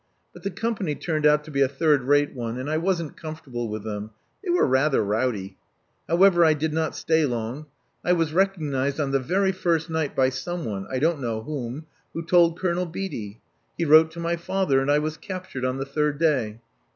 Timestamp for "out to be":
1.27-1.61